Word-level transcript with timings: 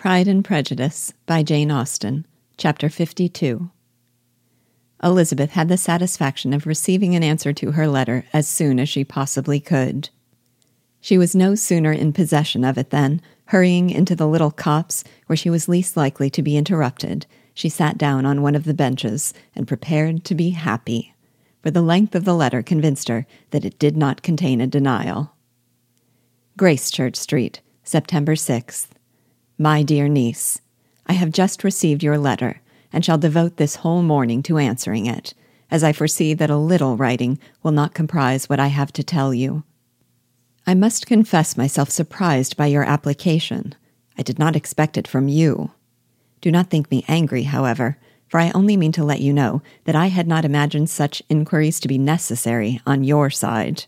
Pride 0.00 0.28
and 0.28 0.42
Prejudice 0.42 1.12
by 1.26 1.42
Jane 1.42 1.70
Austen, 1.70 2.26
Chapter 2.56 2.88
52. 2.88 3.70
Elizabeth 5.04 5.50
had 5.50 5.68
the 5.68 5.76
satisfaction 5.76 6.54
of 6.54 6.66
receiving 6.66 7.14
an 7.14 7.22
answer 7.22 7.52
to 7.52 7.72
her 7.72 7.86
letter 7.86 8.24
as 8.32 8.48
soon 8.48 8.80
as 8.80 8.88
she 8.88 9.04
possibly 9.04 9.60
could. 9.60 10.08
She 11.02 11.18
was 11.18 11.36
no 11.36 11.54
sooner 11.54 11.92
in 11.92 12.14
possession 12.14 12.64
of 12.64 12.78
it 12.78 12.88
than, 12.88 13.20
hurrying 13.48 13.90
into 13.90 14.16
the 14.16 14.26
little 14.26 14.50
copse 14.50 15.04
where 15.26 15.36
she 15.36 15.50
was 15.50 15.68
least 15.68 15.98
likely 15.98 16.30
to 16.30 16.40
be 16.42 16.56
interrupted, 16.56 17.26
she 17.52 17.68
sat 17.68 17.98
down 17.98 18.24
on 18.24 18.40
one 18.40 18.54
of 18.54 18.64
the 18.64 18.72
benches 18.72 19.34
and 19.54 19.68
prepared 19.68 20.24
to 20.24 20.34
be 20.34 20.48
happy, 20.48 21.14
for 21.62 21.70
the 21.70 21.82
length 21.82 22.14
of 22.14 22.24
the 22.24 22.34
letter 22.34 22.62
convinced 22.62 23.08
her 23.08 23.26
that 23.50 23.66
it 23.66 23.78
did 23.78 23.98
not 23.98 24.22
contain 24.22 24.62
a 24.62 24.66
denial. 24.66 25.34
Gracechurch 26.58 27.16
Street, 27.16 27.60
September 27.84 28.34
6th. 28.34 28.86
My 29.62 29.82
dear 29.82 30.08
niece, 30.08 30.62
I 31.06 31.12
have 31.12 31.32
just 31.32 31.64
received 31.64 32.02
your 32.02 32.16
letter 32.16 32.62
and 32.94 33.04
shall 33.04 33.18
devote 33.18 33.58
this 33.58 33.76
whole 33.76 34.02
morning 34.02 34.42
to 34.44 34.56
answering 34.56 35.04
it, 35.04 35.34
as 35.70 35.84
I 35.84 35.92
foresee 35.92 36.32
that 36.32 36.48
a 36.48 36.56
little 36.56 36.96
writing 36.96 37.38
will 37.62 37.70
not 37.70 37.92
comprise 37.92 38.48
what 38.48 38.58
I 38.58 38.68
have 38.68 38.90
to 38.94 39.04
tell 39.04 39.34
you. 39.34 39.64
I 40.66 40.72
must 40.72 41.06
confess 41.06 41.58
myself 41.58 41.90
surprised 41.90 42.56
by 42.56 42.68
your 42.68 42.84
application. 42.84 43.74
I 44.16 44.22
did 44.22 44.38
not 44.38 44.56
expect 44.56 44.96
it 44.96 45.06
from 45.06 45.28
you. 45.28 45.72
Do 46.40 46.50
not 46.50 46.70
think 46.70 46.90
me 46.90 47.04
angry, 47.06 47.42
however, 47.42 47.98
for 48.28 48.40
I 48.40 48.52
only 48.54 48.78
mean 48.78 48.92
to 48.92 49.04
let 49.04 49.20
you 49.20 49.34
know 49.34 49.60
that 49.84 49.94
I 49.94 50.06
had 50.06 50.26
not 50.26 50.46
imagined 50.46 50.88
such 50.88 51.22
inquiries 51.28 51.80
to 51.80 51.88
be 51.88 51.98
necessary 51.98 52.80
on 52.86 53.04
your 53.04 53.28
side. 53.28 53.84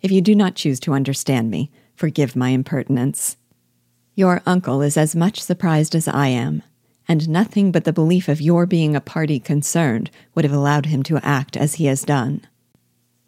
If 0.00 0.10
you 0.10 0.20
do 0.20 0.34
not 0.34 0.56
choose 0.56 0.80
to 0.80 0.92
understand 0.92 1.52
me, 1.52 1.70
forgive 1.94 2.34
my 2.34 2.48
impertinence. 2.48 3.36
Your 4.14 4.42
uncle 4.44 4.82
is 4.82 4.96
as 4.96 5.16
much 5.16 5.40
surprised 5.40 5.94
as 5.94 6.06
I 6.06 6.28
am, 6.28 6.62
and 7.08 7.28
nothing 7.28 7.72
but 7.72 7.84
the 7.84 7.92
belief 7.92 8.28
of 8.28 8.42
your 8.42 8.66
being 8.66 8.94
a 8.94 9.00
party 9.00 9.40
concerned 9.40 10.10
would 10.34 10.44
have 10.44 10.52
allowed 10.52 10.86
him 10.86 11.02
to 11.04 11.18
act 11.18 11.56
as 11.56 11.74
he 11.74 11.86
has 11.86 12.02
done. 12.02 12.46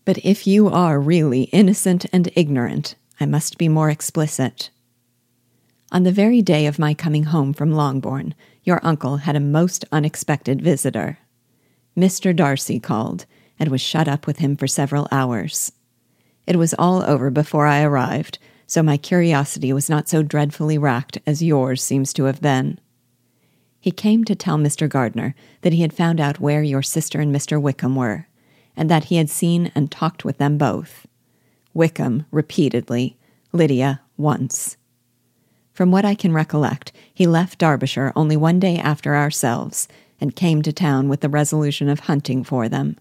But 0.04 0.18
if 0.18 0.46
you 0.46 0.68
are 0.68 1.00
really 1.00 1.44
innocent 1.44 2.04
and 2.12 2.30
ignorant, 2.36 2.96
I 3.18 3.24
must 3.24 3.56
be 3.56 3.68
more 3.68 3.88
explicit. 3.88 4.68
On 5.90 6.02
the 6.02 6.12
very 6.12 6.42
day 6.42 6.66
of 6.66 6.78
my 6.78 6.92
coming 6.92 7.24
home 7.24 7.54
from 7.54 7.72
Longbourn, 7.72 8.34
your 8.62 8.80
uncle 8.82 9.18
had 9.18 9.36
a 9.36 9.40
most 9.40 9.86
unexpected 9.90 10.60
visitor. 10.60 11.18
Mr. 11.96 12.36
Darcy 12.36 12.78
called, 12.78 13.24
and 13.58 13.70
was 13.70 13.80
shut 13.80 14.08
up 14.08 14.26
with 14.26 14.38
him 14.38 14.56
for 14.56 14.66
several 14.66 15.08
hours. 15.10 15.72
It 16.46 16.56
was 16.56 16.74
all 16.74 17.02
over 17.04 17.30
before 17.30 17.66
I 17.66 17.82
arrived, 17.82 18.38
so 18.74 18.82
my 18.82 18.96
curiosity 18.96 19.72
was 19.72 19.88
not 19.88 20.08
so 20.08 20.20
dreadfully 20.20 20.76
racked 20.76 21.16
as 21.28 21.40
yours 21.40 21.80
seems 21.80 22.12
to 22.12 22.24
have 22.24 22.40
been. 22.40 22.80
He 23.78 23.92
came 23.92 24.24
to 24.24 24.34
tell 24.34 24.58
Mr. 24.58 24.88
Gardiner 24.88 25.36
that 25.60 25.72
he 25.72 25.82
had 25.82 25.92
found 25.92 26.20
out 26.20 26.40
where 26.40 26.60
your 26.60 26.82
sister 26.82 27.20
and 27.20 27.32
Mr. 27.32 27.62
Wickham 27.62 27.94
were, 27.94 28.26
and 28.76 28.90
that 28.90 29.04
he 29.04 29.16
had 29.18 29.30
seen 29.30 29.70
and 29.76 29.92
talked 29.92 30.24
with 30.24 30.38
them 30.38 30.58
both. 30.58 31.06
Wickham 31.72 32.26
repeatedly, 32.32 33.16
Lydia 33.52 34.00
once. 34.16 34.76
From 35.72 35.92
what 35.92 36.04
I 36.04 36.16
can 36.16 36.32
recollect, 36.32 36.90
he 37.14 37.28
left 37.28 37.60
Derbyshire 37.60 38.12
only 38.16 38.36
one 38.36 38.58
day 38.58 38.78
after 38.78 39.14
ourselves, 39.14 39.86
and 40.20 40.34
came 40.34 40.62
to 40.62 40.72
town 40.72 41.08
with 41.08 41.20
the 41.20 41.28
resolution 41.28 41.88
of 41.88 42.00
hunting 42.00 42.42
for 42.42 42.68
them. 42.68 42.96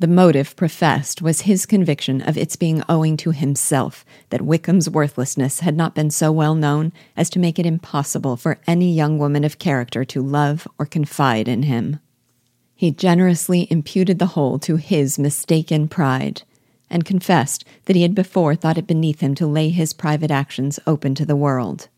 The 0.00 0.08
motive 0.08 0.56
professed 0.56 1.22
was 1.22 1.42
his 1.42 1.66
conviction 1.66 2.20
of 2.20 2.36
its 2.36 2.56
being 2.56 2.82
owing 2.88 3.16
to 3.18 3.30
himself 3.30 4.04
that 4.30 4.42
Wickham's 4.42 4.90
worthlessness 4.90 5.60
had 5.60 5.76
not 5.76 5.94
been 5.94 6.10
so 6.10 6.32
well 6.32 6.56
known 6.56 6.92
as 7.16 7.30
to 7.30 7.38
make 7.38 7.60
it 7.60 7.66
impossible 7.66 8.36
for 8.36 8.58
any 8.66 8.92
young 8.92 9.18
woman 9.18 9.44
of 9.44 9.60
character 9.60 10.04
to 10.06 10.20
love 10.20 10.66
or 10.80 10.86
confide 10.86 11.46
in 11.46 11.62
him. 11.62 12.00
He 12.74 12.90
generously 12.90 13.68
imputed 13.70 14.18
the 14.18 14.34
whole 14.34 14.58
to 14.60 14.76
his 14.76 15.16
mistaken 15.16 15.86
pride, 15.86 16.42
and 16.90 17.04
confessed 17.04 17.64
that 17.84 17.94
he 17.94 18.02
had 18.02 18.16
before 18.16 18.56
thought 18.56 18.78
it 18.78 18.88
beneath 18.88 19.20
him 19.20 19.36
to 19.36 19.46
lay 19.46 19.68
his 19.68 19.92
private 19.92 20.30
actions 20.30 20.80
open 20.88 21.14
to 21.14 21.24
the 21.24 21.36
world. 21.36 21.88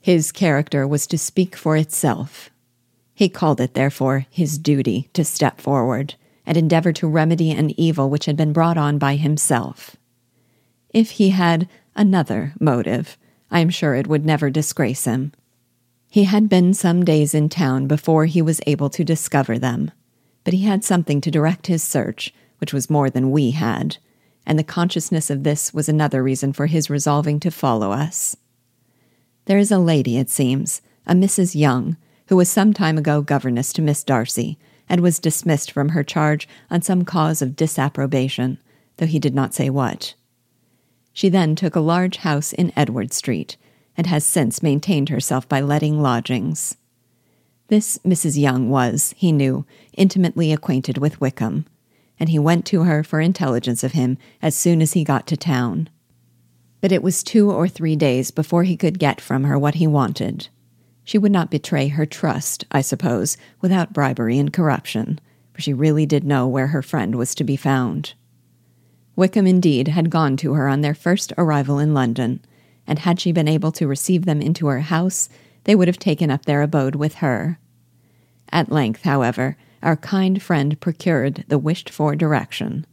His 0.00 0.32
character 0.32 0.88
was 0.88 1.06
to 1.08 1.18
speak 1.18 1.56
for 1.56 1.76
itself. 1.76 2.48
He 3.14 3.28
called 3.28 3.60
it, 3.60 3.74
therefore, 3.74 4.26
his 4.30 4.56
duty 4.56 5.10
to 5.12 5.24
step 5.24 5.60
forward 5.60 6.14
and 6.48 6.56
endeavor 6.56 6.94
to 6.94 7.06
remedy 7.06 7.50
an 7.50 7.78
evil 7.78 8.08
which 8.08 8.24
had 8.24 8.34
been 8.34 8.54
brought 8.54 8.78
on 8.78 8.96
by 8.96 9.16
himself. 9.16 9.96
If 10.94 11.10
he 11.10 11.28
had 11.28 11.68
another 11.94 12.54
motive, 12.58 13.18
I 13.50 13.60
am 13.60 13.68
sure 13.68 13.94
it 13.94 14.06
would 14.06 14.24
never 14.24 14.48
disgrace 14.48 15.04
him. 15.04 15.32
He 16.10 16.24
had 16.24 16.48
been 16.48 16.72
some 16.72 17.04
days 17.04 17.34
in 17.34 17.50
town 17.50 17.86
before 17.86 18.24
he 18.24 18.40
was 18.40 18.62
able 18.66 18.88
to 18.88 19.04
discover 19.04 19.58
them, 19.58 19.90
but 20.42 20.54
he 20.54 20.64
had 20.64 20.82
something 20.82 21.20
to 21.20 21.30
direct 21.30 21.66
his 21.66 21.82
search, 21.82 22.32
which 22.60 22.72
was 22.72 22.88
more 22.88 23.10
than 23.10 23.30
we 23.30 23.50
had, 23.50 23.98
and 24.46 24.58
the 24.58 24.64
consciousness 24.64 25.28
of 25.28 25.42
this 25.42 25.74
was 25.74 25.86
another 25.86 26.22
reason 26.22 26.54
for 26.54 26.64
his 26.64 26.88
resolving 26.88 27.38
to 27.40 27.50
follow 27.50 27.92
us. 27.92 28.38
There 29.44 29.58
is 29.58 29.70
a 29.70 29.78
lady, 29.78 30.16
it 30.16 30.30
seems, 30.30 30.80
a 31.06 31.12
Mrs. 31.12 31.54
Young, 31.54 31.98
who 32.28 32.36
was 32.36 32.48
some 32.48 32.72
time 32.72 32.96
ago 32.96 33.20
governess 33.20 33.70
to 33.74 33.82
Miss 33.82 34.02
Darcy, 34.02 34.58
and 34.88 35.00
was 35.00 35.18
dismissed 35.18 35.70
from 35.70 35.90
her 35.90 36.02
charge 36.02 36.48
on 36.70 36.82
some 36.82 37.04
cause 37.04 37.42
of 37.42 37.56
disapprobation, 37.56 38.58
though 38.96 39.06
he 39.06 39.18
did 39.18 39.34
not 39.34 39.54
say 39.54 39.70
what. 39.70 40.14
She 41.12 41.28
then 41.28 41.56
took 41.56 41.74
a 41.74 41.80
large 41.80 42.18
house 42.18 42.52
in 42.52 42.72
Edward 42.76 43.12
Street, 43.12 43.56
and 43.96 44.06
has 44.06 44.24
since 44.24 44.62
maintained 44.62 45.08
herself 45.08 45.48
by 45.48 45.60
letting 45.60 46.00
lodgings. 46.00 46.76
This 47.66 47.98
Mrs. 47.98 48.40
Young 48.40 48.70
was, 48.70 49.12
he 49.16 49.32
knew, 49.32 49.66
intimately 49.92 50.52
acquainted 50.52 50.96
with 50.98 51.20
Wickham, 51.20 51.66
and 52.18 52.28
he 52.28 52.38
went 52.38 52.64
to 52.66 52.84
her 52.84 53.02
for 53.02 53.20
intelligence 53.20 53.84
of 53.84 53.92
him 53.92 54.16
as 54.40 54.56
soon 54.56 54.80
as 54.80 54.92
he 54.92 55.04
got 55.04 55.26
to 55.26 55.36
town. 55.36 55.90
But 56.80 56.92
it 56.92 57.02
was 57.02 57.22
two 57.22 57.50
or 57.50 57.68
three 57.68 57.96
days 57.96 58.30
before 58.30 58.62
he 58.62 58.76
could 58.76 58.98
get 58.98 59.20
from 59.20 59.44
her 59.44 59.58
what 59.58 59.74
he 59.74 59.86
wanted. 59.86 60.48
She 61.08 61.16
would 61.16 61.32
not 61.32 61.50
betray 61.50 61.88
her 61.88 62.04
trust, 62.04 62.66
I 62.70 62.82
suppose, 62.82 63.38
without 63.62 63.94
bribery 63.94 64.38
and 64.38 64.52
corruption, 64.52 65.18
for 65.54 65.62
she 65.62 65.72
really 65.72 66.04
did 66.04 66.22
know 66.22 66.46
where 66.46 66.66
her 66.66 66.82
friend 66.82 67.14
was 67.14 67.34
to 67.36 67.44
be 67.44 67.56
found. 67.56 68.12
Wickham, 69.16 69.46
indeed, 69.46 69.88
had 69.88 70.10
gone 70.10 70.36
to 70.36 70.52
her 70.52 70.68
on 70.68 70.82
their 70.82 70.94
first 70.94 71.32
arrival 71.38 71.78
in 71.78 71.94
London, 71.94 72.40
and 72.86 72.98
had 72.98 73.20
she 73.20 73.32
been 73.32 73.48
able 73.48 73.72
to 73.72 73.86
receive 73.86 74.26
them 74.26 74.42
into 74.42 74.66
her 74.66 74.80
house, 74.80 75.30
they 75.64 75.74
would 75.74 75.88
have 75.88 75.98
taken 75.98 76.30
up 76.30 76.44
their 76.44 76.60
abode 76.60 76.94
with 76.94 77.14
her. 77.14 77.58
At 78.52 78.70
length, 78.70 79.04
however, 79.04 79.56
our 79.82 79.96
kind 79.96 80.42
friend 80.42 80.78
procured 80.78 81.42
the 81.48 81.56
wished 81.56 81.88
for 81.88 82.14
direction. 82.16 82.84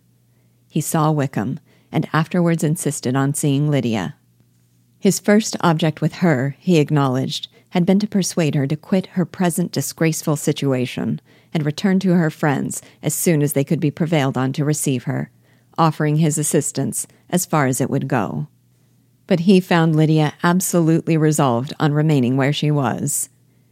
He 0.69 0.79
saw 0.79 1.11
Wickham, 1.11 1.59
and 1.91 2.07
afterwards 2.13 2.63
insisted 2.63 3.13
on 3.13 3.33
seeing 3.33 3.69
Lydia. 3.69 4.15
His 4.97 5.19
first 5.19 5.57
object 5.59 5.99
with 5.99 6.13
her, 6.13 6.55
he 6.59 6.77
acknowledged, 6.77 7.49
had 7.75 7.85
been 7.85 7.99
to 7.99 8.07
persuade 8.07 8.55
her 8.55 8.65
to 8.65 8.77
quit 8.77 9.05
her 9.07 9.25
present 9.25 9.69
disgraceful 9.69 10.37
situation 10.37 11.19
and 11.53 11.65
return 11.65 11.99
to 11.99 12.13
her 12.13 12.29
friends 12.29 12.81
as 13.03 13.13
soon 13.13 13.41
as 13.41 13.51
they 13.51 13.65
could 13.65 13.81
be 13.81 13.91
prevailed 13.91 14.37
on 14.37 14.53
to 14.53 14.63
receive 14.63 15.03
her, 15.03 15.29
offering 15.77 16.15
his 16.15 16.37
assistance 16.37 17.05
as 17.29 17.45
far 17.45 17.67
as 17.67 17.81
it 17.81 17.89
would 17.89 18.07
go. 18.07 18.47
But 19.27 19.41
he 19.41 19.59
found 19.59 19.93
Lydia 19.93 20.35
absolutely 20.41 21.17
resolved 21.17 21.73
on 21.77 21.91
remaining 21.91 22.37
where 22.37 22.53
she 22.53 22.71
was. 22.71 23.27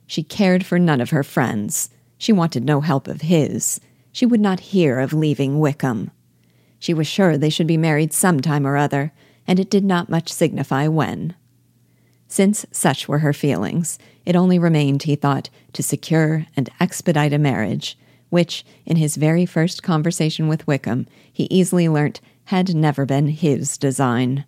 She 0.05 0.21
cared 0.21 0.65
for 0.65 0.77
none 0.77 0.99
of 0.99 1.11
her 1.11 1.23
friends. 1.23 1.89
She 2.17 2.33
wanted 2.33 2.65
no 2.65 2.81
help 2.81 3.07
of 3.07 3.21
his. 3.21 3.79
She 4.11 4.25
would 4.25 4.41
not 4.41 4.59
hear 4.59 4.99
of 4.99 5.13
leaving 5.13 5.59
Wickham. 5.61 6.11
She 6.77 6.93
was 6.93 7.07
sure 7.07 7.37
they 7.37 7.49
should 7.49 7.67
be 7.67 7.77
married 7.77 8.11
some 8.11 8.41
time 8.41 8.67
or 8.67 8.75
other, 8.75 9.13
and 9.47 9.61
it 9.61 9.69
did 9.69 9.85
not 9.85 10.09
much 10.09 10.27
signify 10.27 10.89
when. 10.89 11.35
Since 12.33 12.66
such 12.71 13.07
were 13.07 13.19
her 13.19 13.31
feelings, 13.31 14.00
it 14.25 14.35
only 14.35 14.57
remained, 14.57 15.03
he 15.03 15.15
thought, 15.15 15.51
to 15.74 15.83
secure 15.83 16.47
and 16.57 16.68
expedite 16.80 17.31
a 17.31 17.38
marriage, 17.38 17.95
which, 18.31 18.65
in 18.88 18.95
his 18.95 19.18
very 19.18 19.45
first 19.45 19.83
conversation 19.83 20.47
with 20.47 20.65
Wickham, 20.65 21.06
he 21.31 21.44
easily 21.51 21.88
learnt 21.88 22.21
had 22.45 22.74
never 22.74 23.06
been 23.06 23.27
his 23.27 23.77
design. 23.77 24.45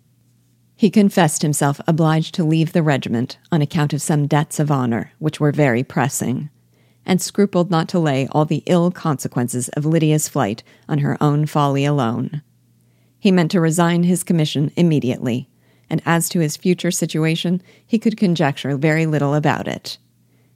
He 0.74 0.90
confessed 0.90 1.42
himself 1.42 1.80
obliged 1.86 2.34
to 2.34 2.42
leave 2.42 2.72
the 2.72 2.82
regiment 2.82 3.38
on 3.52 3.62
account 3.62 3.92
of 3.92 4.02
some 4.02 4.26
debts 4.26 4.58
of 4.58 4.72
honor 4.72 5.12
which 5.20 5.38
were 5.38 5.52
very 5.52 5.84
pressing, 5.84 6.50
and 7.06 7.22
scrupled 7.22 7.70
not 7.70 7.88
to 7.90 8.00
lay 8.00 8.26
all 8.32 8.44
the 8.44 8.64
ill 8.66 8.90
consequences 8.90 9.68
of 9.74 9.86
Lydia's 9.86 10.26
flight 10.26 10.64
on 10.88 10.98
her 10.98 11.16
own 11.20 11.46
folly 11.46 11.84
alone. 11.84 12.42
He 13.20 13.30
meant 13.30 13.52
to 13.52 13.60
resign 13.60 14.02
his 14.02 14.24
commission 14.24 14.72
immediately, 14.74 15.48
and 15.88 16.02
as 16.04 16.28
to 16.28 16.40
his 16.40 16.56
future 16.56 16.90
situation, 16.90 17.62
he 17.86 17.98
could 17.98 18.16
conjecture 18.16 18.76
very 18.76 19.06
little 19.06 19.34
about 19.34 19.68
it. 19.68 19.98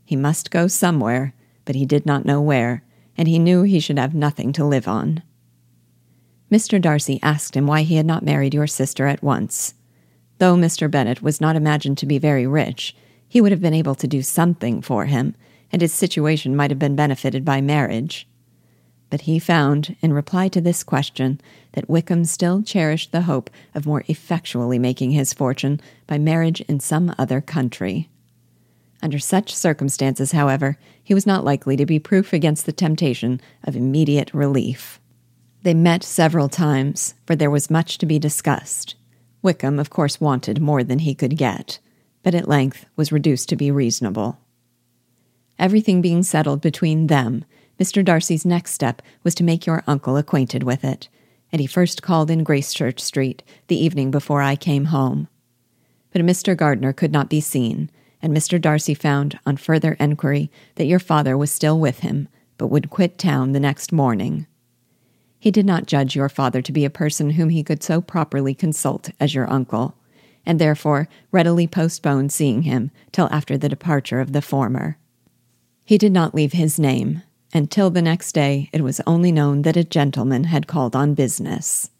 He 0.04 0.16
must 0.16 0.50
go 0.50 0.66
somewhere, 0.66 1.34
but 1.64 1.74
he 1.74 1.86
did 1.86 2.04
not 2.04 2.24
know 2.24 2.40
where, 2.40 2.82
and 3.16 3.28
he 3.28 3.38
knew 3.38 3.62
he 3.62 3.80
should 3.80 3.98
have 3.98 4.14
nothing 4.14 4.52
to 4.54 4.64
live 4.64 4.88
on. 4.88 5.22
Mr. 6.50 6.80
Darcy 6.80 7.20
asked 7.22 7.56
him 7.56 7.66
why 7.66 7.82
he 7.82 7.94
had 7.94 8.06
not 8.06 8.24
married 8.24 8.54
your 8.54 8.66
sister 8.66 9.06
at 9.06 9.22
once. 9.22 9.74
Though 10.38 10.56
Mr. 10.56 10.90
Bennet 10.90 11.22
was 11.22 11.40
not 11.40 11.54
imagined 11.54 11.98
to 11.98 12.06
be 12.06 12.18
very 12.18 12.46
rich, 12.46 12.96
He 13.30 13.40
would 13.40 13.52
have 13.52 13.60
been 13.60 13.72
able 13.74 13.94
to 13.94 14.08
do 14.08 14.22
something 14.22 14.82
for 14.82 15.04
him, 15.06 15.36
and 15.70 15.80
his 15.80 15.92
situation 15.92 16.56
might 16.56 16.72
have 16.72 16.80
been 16.80 16.96
benefited 16.96 17.44
by 17.44 17.60
marriage. 17.60 18.26
But 19.10 19.22
he 19.22 19.40
found, 19.40 19.96
in 20.00 20.12
reply 20.12 20.48
to 20.48 20.60
this 20.60 20.84
question, 20.84 21.40
that 21.72 21.90
Wickham 21.90 22.24
still 22.24 22.62
cherished 22.62 23.10
the 23.10 23.22
hope 23.22 23.50
of 23.74 23.84
more 23.84 24.04
effectually 24.06 24.78
making 24.78 25.10
his 25.10 25.34
fortune 25.34 25.80
by 26.06 26.16
marriage 26.16 26.60
in 26.62 26.78
some 26.80 27.12
other 27.18 27.40
country. 27.40 28.08
Under 29.02 29.18
such 29.18 29.54
circumstances, 29.54 30.32
however, 30.32 30.78
he 31.02 31.14
was 31.14 31.26
not 31.26 31.44
likely 31.44 31.76
to 31.76 31.86
be 31.86 31.98
proof 31.98 32.32
against 32.32 32.66
the 32.66 32.72
temptation 32.72 33.40
of 33.64 33.74
immediate 33.74 34.32
relief. 34.32 35.00
They 35.62 35.74
met 35.74 36.04
several 36.04 36.48
times, 36.48 37.14
for 37.26 37.34
there 37.34 37.50
was 37.50 37.70
much 37.70 37.98
to 37.98 38.06
be 38.06 38.18
discussed. 38.18 38.94
Wickham, 39.42 39.78
of 39.78 39.90
course, 39.90 40.20
wanted 40.20 40.60
more 40.60 40.84
than 40.84 41.00
he 41.00 41.14
could 41.14 41.36
get, 41.36 41.78
but 42.22 42.34
at 42.34 42.48
length 42.48 42.86
was 42.94 43.10
reduced 43.10 43.48
to 43.48 43.56
be 43.56 43.70
reasonable. 43.70 44.38
Everything 45.58 46.00
being 46.00 46.22
settled 46.22 46.60
between 46.60 47.08
them, 47.08 47.44
Mr. 47.80 48.04
Darcy's 48.04 48.44
next 48.44 48.72
step 48.74 49.00
was 49.24 49.34
to 49.34 49.44
make 49.44 49.64
your 49.64 49.82
uncle 49.86 50.18
acquainted 50.18 50.62
with 50.62 50.84
it, 50.84 51.08
and 51.50 51.60
he 51.60 51.66
first 51.66 52.02
called 52.02 52.30
in 52.30 52.44
Gracechurch 52.44 53.00
Street 53.00 53.42
the 53.68 53.82
evening 53.82 54.10
before 54.10 54.42
I 54.42 54.54
came 54.54 54.86
home. 54.86 55.28
But 56.12 56.20
Mr. 56.20 56.54
Gardiner 56.54 56.92
could 56.92 57.10
not 57.10 57.30
be 57.30 57.40
seen, 57.40 57.90
and 58.20 58.36
Mr. 58.36 58.60
Darcy 58.60 58.92
found, 58.92 59.38
on 59.46 59.56
further 59.56 59.94
enquiry, 59.94 60.50
that 60.74 60.84
your 60.84 60.98
father 60.98 61.38
was 61.38 61.50
still 61.50 61.80
with 61.80 62.00
him, 62.00 62.28
but 62.58 62.66
would 62.66 62.90
quit 62.90 63.16
town 63.16 63.52
the 63.52 63.60
next 63.60 63.92
morning. 63.92 64.46
He 65.38 65.50
did 65.50 65.64
not 65.64 65.86
judge 65.86 66.14
your 66.14 66.28
father 66.28 66.60
to 66.60 66.72
be 66.72 66.84
a 66.84 66.90
person 66.90 67.30
whom 67.30 67.48
he 67.48 67.64
could 67.64 67.82
so 67.82 68.02
properly 68.02 68.54
consult 68.54 69.08
as 69.18 69.34
your 69.34 69.50
uncle, 69.50 69.94
and 70.44 70.58
therefore 70.58 71.08
readily 71.32 71.66
postponed 71.66 72.30
seeing 72.30 72.62
him 72.62 72.90
till 73.10 73.28
after 73.32 73.56
the 73.56 73.70
departure 73.70 74.20
of 74.20 74.32
the 74.32 74.42
former. 74.42 74.98
He 75.86 75.96
did 75.96 76.12
not 76.12 76.34
leave 76.34 76.52
his 76.52 76.78
name, 76.78 77.22
and 77.52 77.70
till 77.70 77.90
the 77.90 78.02
next 78.02 78.32
day 78.32 78.68
it 78.72 78.82
was 78.82 79.00
only 79.06 79.32
known 79.32 79.62
that 79.62 79.76
a 79.76 79.84
gentleman 79.84 80.44
had 80.44 80.66
called 80.66 80.94
on 80.94 81.14
business. 81.14 81.90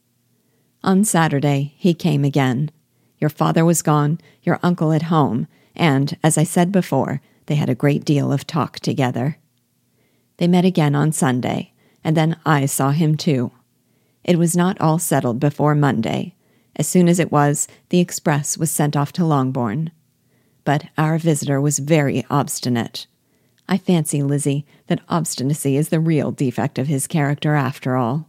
On 0.83 1.05
Saturday 1.05 1.75
he 1.77 1.95
came 1.95 2.25
again. 2.25 2.71
Your 3.19 3.31
father 3.31 3.65
was 3.65 3.83
gone, 3.83 4.19
your 4.43 4.59
uncle 4.63 4.93
at 4.93 5.03
home, 5.03 5.47
and, 5.77 6.17
as 6.25 6.39
I 6.39 6.45
said 6.45 6.73
before, 6.73 7.21
they 7.47 7.57
had 7.57 7.69
a 7.69 7.75
great 7.75 8.05
deal 8.05 8.33
of 8.33 8.47
talk 8.47 8.81
together. 8.81 9.39
They 10.39 10.49
met 10.49 10.65
again 10.65 10.95
on 10.95 11.13
Sunday, 11.13 11.73
and 12.03 12.17
then 12.17 12.37
I 12.47 12.67
saw 12.67 12.91
him 12.93 13.17
too. 13.17 13.53
It 14.25 14.39
was 14.39 14.57
not 14.57 14.81
all 14.81 14.99
settled 14.99 15.39
before 15.41 15.75
Monday. 15.75 16.35
As 16.77 16.87
soon 16.87 17.09
as 17.09 17.19
it 17.19 17.33
was, 17.33 17.69
the 17.91 18.01
express 18.01 18.57
was 18.57 18.71
sent 18.71 18.97
off 18.97 19.13
to 19.13 19.25
Longbourn. 19.25 19.91
But 20.65 20.85
our 20.97 21.19
visitor 21.19 21.61
was 21.61 21.79
very 21.79 22.25
obstinate. 22.31 23.07
I 23.69 23.77
fancy, 23.77 24.23
Lizzie, 24.23 24.67
that 24.91 25.01
obstinacy 25.09 25.77
is 25.77 25.89
the 25.89 26.01
real 26.01 26.33
defect 26.33 26.77
of 26.77 26.89
his 26.89 27.07
character 27.07 27.55
after 27.55 27.97
all. 27.97 28.29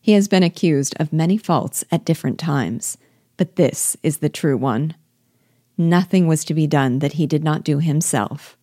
He 0.00 0.12
has 0.12 0.28
been 0.28 0.44
accused 0.44 0.94
of 1.00 1.12
many 1.12 1.36
faults 1.36 1.84
at 1.90 2.04
different 2.04 2.38
times, 2.38 2.96
but 3.36 3.56
this 3.56 3.96
is 4.00 4.18
the 4.18 4.28
true 4.28 4.56
one. 4.56 4.94
Nothing 5.76 6.28
was 6.28 6.44
to 6.44 6.54
be 6.54 6.68
done 6.68 7.00
that 7.00 7.14
he 7.14 7.26
did 7.26 7.42
not 7.42 7.64
do 7.64 7.80
himself. 7.80 8.56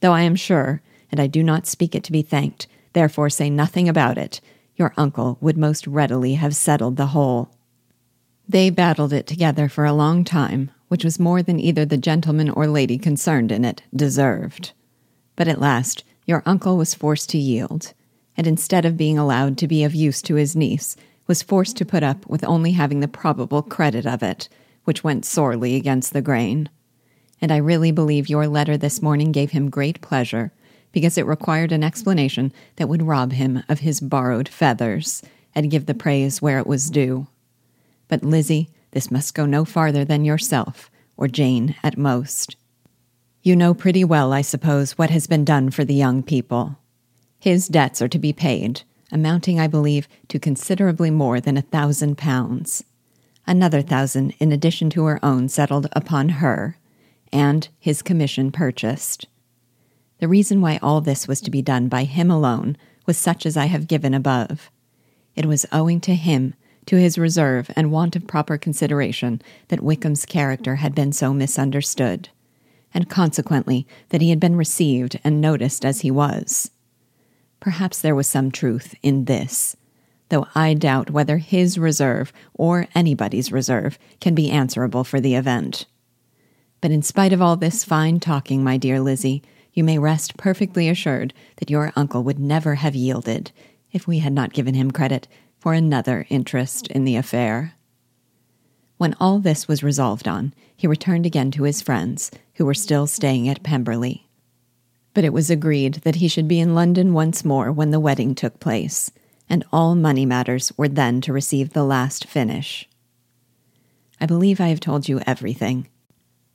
Though 0.00 0.12
I 0.12 0.22
am 0.22 0.34
sure, 0.34 0.82
and 1.12 1.20
I 1.20 1.28
do 1.28 1.44
not 1.44 1.68
speak 1.68 1.94
it 1.94 2.02
to 2.04 2.12
be 2.12 2.22
thanked, 2.22 2.66
therefore 2.92 3.30
say 3.30 3.48
nothing 3.48 3.88
about 3.88 4.18
it, 4.18 4.40
your 4.74 4.92
uncle 4.96 5.38
would 5.40 5.56
most 5.56 5.86
readily 5.86 6.34
have 6.34 6.56
settled 6.56 6.96
the 6.96 7.08
whole. 7.08 7.54
They 8.48 8.68
battled 8.68 9.12
it 9.12 9.28
together 9.28 9.68
for 9.68 9.84
a 9.84 9.92
long 9.92 10.24
time, 10.24 10.72
which 10.88 11.04
was 11.04 11.20
more 11.20 11.40
than 11.40 11.60
either 11.60 11.84
the 11.84 11.96
gentleman 11.96 12.50
or 12.50 12.66
lady 12.66 12.98
concerned 12.98 13.52
in 13.52 13.64
it 13.64 13.84
deserved. 13.94 14.72
But 15.36 15.46
at 15.46 15.60
last, 15.60 16.02
your 16.26 16.42
uncle 16.46 16.76
was 16.76 16.94
forced 16.94 17.30
to 17.30 17.38
yield, 17.38 17.92
and 18.36 18.46
instead 18.46 18.84
of 18.84 18.96
being 18.96 19.18
allowed 19.18 19.58
to 19.58 19.68
be 19.68 19.84
of 19.84 19.94
use 19.94 20.22
to 20.22 20.34
his 20.34 20.56
niece, 20.56 20.96
was 21.26 21.42
forced 21.42 21.76
to 21.76 21.84
put 21.84 22.02
up 22.02 22.26
with 22.26 22.44
only 22.44 22.72
having 22.72 23.00
the 23.00 23.08
probable 23.08 23.62
credit 23.62 24.06
of 24.06 24.22
it, 24.22 24.48
which 24.84 25.04
went 25.04 25.24
sorely 25.24 25.76
against 25.76 26.12
the 26.12 26.22
grain. 26.22 26.68
And 27.40 27.52
I 27.52 27.56
really 27.56 27.92
believe 27.92 28.28
your 28.28 28.46
letter 28.46 28.76
this 28.76 29.02
morning 29.02 29.32
gave 29.32 29.50
him 29.50 29.70
great 29.70 30.00
pleasure, 30.00 30.52
because 30.92 31.18
it 31.18 31.26
required 31.26 31.72
an 31.72 31.82
explanation 31.82 32.52
that 32.76 32.88
would 32.88 33.02
rob 33.02 33.32
him 33.32 33.62
of 33.68 33.80
his 33.80 34.00
borrowed 34.00 34.48
feathers 34.48 35.22
and 35.54 35.70
give 35.70 35.86
the 35.86 35.94
praise 35.94 36.40
where 36.40 36.58
it 36.58 36.66
was 36.66 36.90
due. 36.90 37.26
But, 38.08 38.22
Lizzie, 38.22 38.70
this 38.92 39.10
must 39.10 39.34
go 39.34 39.46
no 39.46 39.64
farther 39.64 40.04
than 40.04 40.24
yourself, 40.24 40.90
or 41.16 41.26
Jane 41.26 41.74
at 41.82 41.98
most. 41.98 42.56
You 43.44 43.54
know 43.54 43.74
pretty 43.74 44.02
well, 44.02 44.32
I 44.32 44.42
suppose, 44.42 44.98
what 44.98 45.10
has 45.10 45.28
been 45.28 45.44
done 45.44 45.70
for 45.70 45.84
the 45.84 45.94
young 45.94 46.24
people. 46.24 46.78
His 47.38 47.68
debts 47.68 48.02
are 48.02 48.08
to 48.08 48.18
be 48.18 48.32
paid, 48.32 48.82
amounting, 49.12 49.60
I 49.60 49.68
believe, 49.68 50.08
to 50.28 50.40
considerably 50.40 51.10
more 51.10 51.40
than 51.40 51.56
a 51.56 51.62
thousand 51.62 52.18
pounds 52.18 52.82
another 53.46 53.82
thousand 53.82 54.34
in 54.38 54.52
addition 54.52 54.90
to 54.90 55.04
her 55.04 55.24
own 55.24 55.48
settled 55.48 55.86
upon 55.92 56.28
her, 56.30 56.78
and 57.32 57.68
his 57.78 58.02
commission 58.02 58.50
purchased. 58.50 59.26
The 60.18 60.28
reason 60.28 60.60
why 60.60 60.78
all 60.82 61.00
this 61.00 61.28
was 61.28 61.40
to 61.42 61.50
be 61.50 61.62
done 61.62 61.88
by 61.88 62.04
him 62.04 62.30
alone 62.30 62.76
was 63.06 63.18
such 63.18 63.44
as 63.44 63.56
I 63.56 63.66
have 63.66 63.88
given 63.88 64.14
above. 64.14 64.70
It 65.34 65.46
was 65.46 65.66
owing 65.72 66.00
to 66.02 66.14
him, 66.14 66.54
to 66.86 66.96
his 66.96 67.18
reserve 67.18 67.70
and 67.76 67.90
want 67.90 68.16
of 68.16 68.26
proper 68.26 68.56
consideration, 68.56 69.42
that 69.68 69.82
Wickham's 69.82 70.24
character 70.24 70.76
had 70.76 70.94
been 70.94 71.12
so 71.12 71.34
misunderstood, 71.34 72.28
and 72.94 73.10
consequently 73.10 73.86
that 74.08 74.22
he 74.22 74.30
had 74.30 74.40
been 74.40 74.56
received 74.56 75.20
and 75.22 75.40
noticed 75.40 75.84
as 75.84 76.00
he 76.00 76.10
was. 76.10 76.70
Perhaps 77.60 78.00
there 78.00 78.14
was 78.14 78.28
some 78.28 78.50
truth 78.50 78.94
in 79.02 79.24
this 79.24 79.76
though 80.28 80.46
I 80.54 80.74
doubt 80.74 81.10
whether 81.10 81.38
his 81.38 81.78
reserve 81.78 82.32
or 82.54 82.88
anybody's 82.94 83.52
reserve 83.52 83.98
can 84.20 84.34
be 84.34 84.50
answerable 84.50 85.04
for 85.04 85.20
the 85.20 85.34
event. 85.34 85.86
But 86.80 86.90
in 86.90 87.02
spite 87.02 87.32
of 87.32 87.40
all 87.40 87.56
this 87.56 87.84
fine 87.84 88.20
talking, 88.20 88.64
my 88.64 88.76
dear 88.76 89.00
Lizzie, 89.00 89.42
you 89.72 89.84
may 89.84 89.98
rest 89.98 90.36
perfectly 90.36 90.88
assured 90.88 91.32
that 91.56 91.70
your 91.70 91.92
uncle 91.96 92.22
would 92.24 92.38
never 92.38 92.76
have 92.76 92.94
yielded, 92.94 93.52
if 93.92 94.06
we 94.06 94.18
had 94.18 94.32
not 94.32 94.52
given 94.52 94.74
him 94.74 94.90
credit, 94.90 95.28
for 95.58 95.72
another 95.72 96.26
interest 96.28 96.88
in 96.88 97.04
the 97.04 97.16
affair. 97.16 97.74
When 98.96 99.14
all 99.20 99.38
this 99.38 99.66
was 99.66 99.82
resolved 99.82 100.28
on, 100.28 100.54
he 100.76 100.86
returned 100.86 101.26
again 101.26 101.50
to 101.52 101.64
his 101.64 101.82
friends, 101.82 102.30
who 102.54 102.64
were 102.64 102.74
still 102.74 103.06
staying 103.06 103.48
at 103.48 103.62
Pemberley. 103.62 104.28
But 105.12 105.24
it 105.24 105.32
was 105.32 105.50
agreed 105.50 105.94
that 106.04 106.16
he 106.16 106.28
should 106.28 106.48
be 106.48 106.60
in 106.60 106.74
London 106.74 107.12
once 107.12 107.44
more 107.44 107.72
when 107.72 107.90
the 107.90 108.00
wedding 108.00 108.34
took 108.34 108.60
place, 108.60 109.10
and 109.48 109.64
all 109.72 109.94
money 109.94 110.24
matters 110.24 110.72
were 110.76 110.88
then 110.88 111.20
to 111.22 111.32
receive 111.32 111.72
the 111.72 111.84
last 111.84 112.26
finish. 112.26 112.88
I 114.20 114.26
believe 114.26 114.60
I 114.60 114.68
have 114.68 114.80
told 114.80 115.08
you 115.08 115.20
everything. 115.26 115.88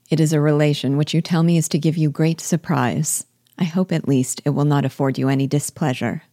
It 0.10 0.20
is 0.20 0.34
a 0.34 0.42
relation 0.42 0.98
which 0.98 1.14
you 1.14 1.22
tell 1.22 1.44
me 1.44 1.58
is 1.58 1.70
to 1.70 1.78
give 1.78 1.98
you 1.98 2.10
great 2.10 2.42
surprise. 2.42 3.26
I 3.58 3.66
hope 3.66 3.92
at 3.92 4.08
least 4.08 4.42
it 4.46 4.52
will 4.52 4.66
not 4.66 4.86
afford 4.86 5.18
you 5.18 5.30
any 5.30 5.46
displeasure. 5.46 6.24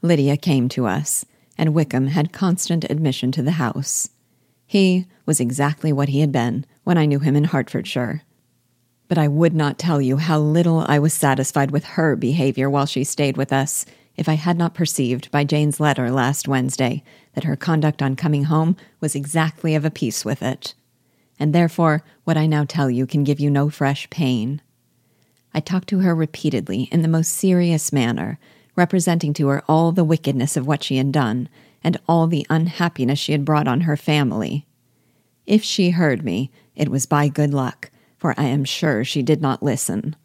Lydia 0.00 0.36
came 0.36 0.68
to 0.70 0.86
us, 0.86 1.24
and 1.56 1.74
Wickham 1.74 2.08
had 2.08 2.32
constant 2.32 2.84
admission 2.84 3.32
to 3.32 3.42
the 3.42 3.52
house. 3.52 4.10
He 4.66 5.06
was 5.26 5.40
exactly 5.40 5.92
what 5.92 6.08
he 6.08 6.20
had 6.20 6.32
been 6.32 6.66
when 6.84 6.98
I 6.98 7.06
knew 7.06 7.18
him 7.18 7.36
in 7.36 7.44
Hertfordshire. 7.44 8.22
But 9.08 9.18
I 9.18 9.28
would 9.28 9.54
not 9.54 9.78
tell 9.78 10.00
you 10.00 10.16
how 10.16 10.38
little 10.38 10.84
I 10.88 10.98
was 10.98 11.12
satisfied 11.12 11.70
with 11.70 11.84
her 11.84 12.16
behavior 12.16 12.70
while 12.70 12.86
she 12.86 13.04
stayed 13.04 13.36
with 13.36 13.52
us, 13.52 13.84
if 14.16 14.28
I 14.28 14.34
had 14.34 14.56
not 14.56 14.74
perceived 14.74 15.30
by 15.30 15.44
Jane's 15.44 15.80
letter 15.80 16.10
last 16.10 16.48
Wednesday 16.48 17.02
that 17.34 17.44
her 17.44 17.56
conduct 17.56 18.00
on 18.00 18.16
coming 18.16 18.44
home 18.44 18.76
was 19.00 19.14
exactly 19.14 19.74
of 19.74 19.84
a 19.84 19.90
piece 19.90 20.24
with 20.24 20.42
it. 20.42 20.74
And 21.38 21.52
therefore, 21.52 22.02
what 22.24 22.36
I 22.36 22.46
now 22.46 22.64
tell 22.64 22.88
you 22.88 23.06
can 23.06 23.24
give 23.24 23.40
you 23.40 23.50
no 23.50 23.68
fresh 23.68 24.08
pain. 24.08 24.62
I 25.52 25.60
talked 25.60 25.88
to 25.88 26.00
her 26.00 26.14
repeatedly 26.14 26.88
in 26.90 27.02
the 27.02 27.08
most 27.08 27.32
serious 27.32 27.92
manner, 27.92 28.38
representing 28.76 29.32
to 29.34 29.48
her 29.48 29.62
all 29.68 29.92
the 29.92 30.04
wickedness 30.04 30.56
of 30.56 30.66
what 30.66 30.82
she 30.82 30.96
had 30.96 31.12
done, 31.12 31.48
and 31.84 32.00
all 32.08 32.26
the 32.26 32.46
unhappiness 32.50 33.18
she 33.18 33.32
had 33.32 33.44
brought 33.44 33.68
on 33.68 33.82
her 33.82 33.96
family. 33.96 34.66
If 35.46 35.62
she 35.62 35.90
heard 35.90 36.24
me, 36.24 36.50
it 36.74 36.88
was 36.88 37.06
by 37.06 37.28
good 37.28 37.54
luck, 37.54 37.90
for 38.16 38.34
I 38.36 38.44
am 38.44 38.64
sure 38.64 39.04
she 39.04 39.22
did 39.22 39.40
not 39.40 39.62
listen. 39.62 40.16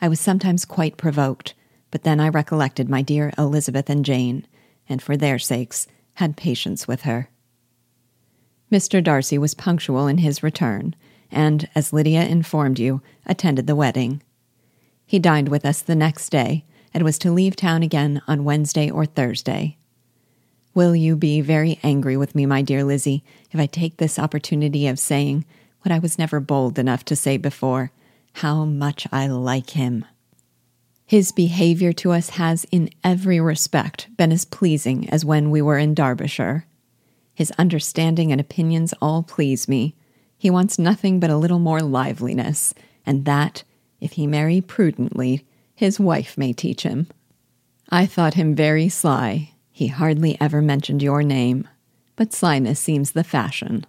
I 0.00 0.08
was 0.08 0.20
sometimes 0.20 0.64
quite 0.64 0.96
provoked 0.96 1.54
but 1.94 2.02
then 2.02 2.18
I 2.18 2.28
recollected 2.28 2.90
my 2.90 3.02
dear 3.02 3.32
Elizabeth 3.38 3.88
and 3.88 4.04
Jane, 4.04 4.48
and 4.88 5.00
for 5.00 5.16
their 5.16 5.38
sakes 5.38 5.86
had 6.14 6.36
patience 6.36 6.88
with 6.88 7.02
her. 7.02 7.30
Mr. 8.68 9.00
Darcy 9.00 9.38
was 9.38 9.54
punctual 9.54 10.08
in 10.08 10.18
his 10.18 10.42
return, 10.42 10.96
and, 11.30 11.68
as 11.72 11.92
Lydia 11.92 12.26
informed 12.26 12.80
you, 12.80 13.00
attended 13.26 13.68
the 13.68 13.76
wedding. 13.76 14.20
He 15.06 15.20
dined 15.20 15.48
with 15.48 15.64
us 15.64 15.82
the 15.82 15.94
next 15.94 16.30
day, 16.30 16.64
and 16.92 17.04
was 17.04 17.16
to 17.20 17.30
leave 17.30 17.54
town 17.54 17.84
again 17.84 18.20
on 18.26 18.42
Wednesday 18.42 18.90
or 18.90 19.06
Thursday. 19.06 19.78
Will 20.74 20.96
you 20.96 21.14
be 21.14 21.40
very 21.40 21.78
angry 21.84 22.16
with 22.16 22.34
me, 22.34 22.46
my 22.46 22.60
dear 22.60 22.82
Lizzie, 22.82 23.22
if 23.52 23.60
I 23.60 23.66
take 23.66 23.96
this 23.96 24.18
opportunity 24.18 24.88
of 24.88 24.98
saying 24.98 25.44
what 25.82 25.92
I 25.92 26.00
was 26.00 26.18
never 26.18 26.40
bold 26.40 26.78
enough 26.78 27.04
to 27.06 27.16
say 27.16 27.36
before, 27.36 27.92
how 28.34 28.64
much 28.64 29.06
I 29.12 29.28
like 29.28 29.70
him. 29.70 30.04
His 31.06 31.30
behavior 31.30 31.92
to 31.92 32.10
us 32.10 32.30
has, 32.30 32.66
in 32.72 32.90
every 33.04 33.38
respect, 33.38 34.08
been 34.16 34.32
as 34.32 34.44
pleasing 34.44 35.08
as 35.10 35.24
when 35.24 35.50
we 35.50 35.62
were 35.62 35.78
in 35.78 35.94
Derbyshire. 35.94 36.66
His 37.34 37.52
understanding 37.52 38.32
and 38.32 38.40
opinions 38.40 38.94
all 39.00 39.22
please 39.22 39.68
me. 39.68 39.94
He 40.36 40.50
wants 40.50 40.78
nothing 40.78 41.20
but 41.20 41.30
a 41.30 41.36
little 41.36 41.60
more 41.60 41.82
liveliness, 41.82 42.74
and 43.06 43.24
that, 43.26 43.62
if 44.00 44.12
he 44.12 44.26
marry 44.26 44.60
prudently, 44.60 45.46
his 45.74 46.00
wife 46.00 46.36
may 46.36 46.52
teach 46.52 46.82
him. 46.82 47.06
I 47.90 48.06
thought 48.06 48.34
him 48.34 48.54
very 48.54 48.88
sly. 48.88 49.53
He 49.76 49.88
hardly 49.88 50.40
ever 50.40 50.62
mentioned 50.62 51.02
your 51.02 51.24
name, 51.24 51.66
but 52.14 52.32
slyness 52.32 52.78
seems 52.78 53.10
the 53.10 53.24
fashion. 53.24 53.84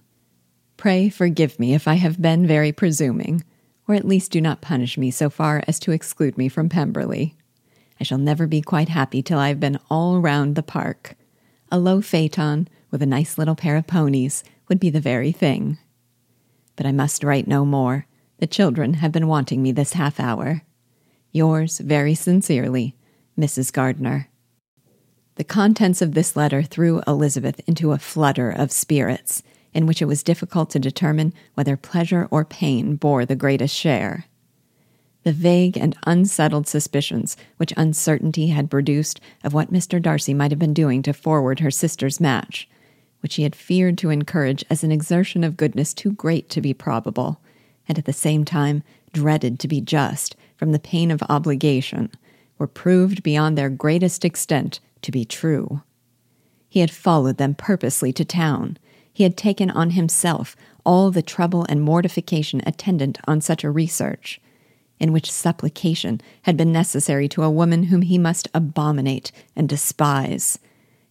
Pray 0.77 1.09
forgive 1.09 1.59
me 1.59 1.75
if 1.75 1.87
I 1.87 1.93
have 1.93 2.19
been 2.19 2.47
very 2.47 2.71
presuming, 2.71 3.43
or 3.87 3.93
at 3.93 4.07
least 4.07 4.31
do 4.31 4.41
not 4.41 4.61
punish 4.61 4.97
me 4.97 5.11
so 5.11 5.29
far 5.29 5.61
as 5.67 5.79
to 5.81 5.91
exclude 5.91 6.39
me 6.39 6.49
from 6.49 6.69
Pemberley. 6.69 7.35
I 7.99 8.03
shall 8.03 8.17
never 8.17 8.47
be 8.47 8.63
quite 8.63 8.89
happy 8.89 9.21
till 9.21 9.37
I 9.37 9.49
have 9.49 9.59
been 9.59 9.77
all 9.87 10.21
round 10.21 10.55
the 10.55 10.63
park. 10.63 11.13
A 11.71 11.77
low 11.77 12.01
phaeton 12.01 12.67
with 12.89 13.03
a 13.03 13.05
nice 13.05 13.37
little 13.37 13.53
pair 13.53 13.77
of 13.77 13.85
ponies 13.85 14.43
would 14.67 14.79
be 14.79 14.89
the 14.89 14.99
very 14.99 15.31
thing. 15.31 15.77
But 16.75 16.87
I 16.87 16.93
must 16.93 17.23
write 17.23 17.47
no 17.47 17.63
more. 17.63 18.07
The 18.39 18.47
children 18.47 18.95
have 18.95 19.11
been 19.11 19.27
wanting 19.27 19.61
me 19.61 19.71
this 19.71 19.93
half 19.93 20.19
hour. 20.19 20.63
Yours 21.31 21.77
very 21.77 22.15
sincerely, 22.15 22.95
Mrs. 23.37 23.71
Gardiner. 23.71 24.29
The 25.35 25.43
contents 25.43 26.01
of 26.01 26.13
this 26.13 26.37
letter 26.37 26.63
threw 26.63 27.01
Elizabeth 27.05 27.59
into 27.67 27.91
a 27.91 27.97
flutter 27.97 28.49
of 28.49 28.71
spirits, 28.71 29.43
in 29.73 29.85
which 29.85 30.01
it 30.01 30.05
was 30.05 30.23
difficult 30.23 30.69
to 30.69 30.79
determine 30.79 31.33
whether 31.55 31.75
pleasure 31.75 32.29
or 32.31 32.45
pain 32.45 32.95
bore 32.95 33.25
the 33.25 33.35
greatest 33.35 33.75
share. 33.75 34.25
The 35.23 35.33
vague 35.33 35.75
and 35.75 35.97
unsettled 36.05 36.67
suspicions 36.67 37.35
which 37.57 37.73
uncertainty 37.75 38.47
had 38.47 38.71
produced 38.71 39.19
of 39.43 39.53
what 39.53 39.73
Mr. 39.73 40.01
Darcy 40.01 40.33
might 40.33 40.51
have 40.51 40.59
been 40.59 40.73
doing 40.73 41.01
to 41.01 41.11
forward 41.11 41.59
her 41.59 41.71
sister's 41.71 42.21
match, 42.21 42.69
which 43.19 43.33
she 43.33 43.43
had 43.43 43.55
feared 43.55 43.97
to 43.97 44.11
encourage 44.11 44.63
as 44.69 44.85
an 44.85 44.91
exertion 44.91 45.43
of 45.43 45.57
goodness 45.57 45.93
too 45.93 46.11
great 46.13 46.49
to 46.51 46.61
be 46.61 46.73
probable, 46.73 47.41
and 47.89 47.97
at 47.97 48.05
the 48.05 48.13
same 48.13 48.45
time 48.45 48.83
dreaded 49.11 49.59
to 49.59 49.67
be 49.67 49.81
just 49.81 50.37
from 50.55 50.71
the 50.71 50.79
pain 50.79 51.11
of 51.11 51.21
obligation, 51.23 52.09
were 52.57 52.67
proved 52.67 53.21
beyond 53.21 53.57
their 53.57 53.69
greatest 53.69 54.23
extent 54.23 54.79
to 55.05 55.11
be 55.11 55.23
true. 55.25 55.81
He 56.67 56.81
had 56.81 56.91
followed 56.91 57.37
them 57.37 57.55
purposely 57.55 58.11
to 58.13 58.25
town. 58.25 58.77
He 59.13 59.23
had 59.23 59.37
taken 59.37 59.71
on 59.71 59.91
himself 59.91 60.55
all 60.85 61.09
the 61.09 61.21
trouble 61.21 61.65
and 61.69 61.81
mortification 61.81 62.61
attendant 62.65 63.17
on 63.27 63.39
such 63.39 63.63
a 63.63 63.71
research, 63.71 64.41
in 64.99 65.13
which 65.13 65.31
supplication 65.31 66.19
had 66.41 66.57
been 66.57 66.71
necessary 66.71 67.27
to 67.29 67.43
a 67.43 67.49
woman 67.49 67.83
whom 67.83 68.01
he 68.01 68.17
must 68.17 68.49
abominate 68.53 69.31
and 69.55 69.69
despise, 69.69 70.59